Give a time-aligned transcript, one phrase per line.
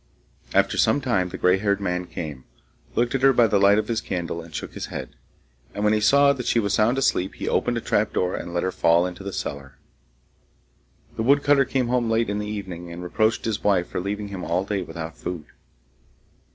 [0.51, 2.45] After some time the gray haired man came,
[2.95, 5.11] looked at her by the light of his candle, and shook his head.
[5.75, 8.63] And when he saw that she was sound asleep, he opened a trapdoor and let
[8.63, 9.77] her fall into the cellar.
[11.17, 14.43] The woodcutter came home late in the evening, and reproached his wife for leaving him
[14.43, 15.45] all day without food.